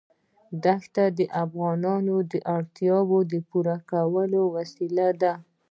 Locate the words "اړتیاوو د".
2.55-3.33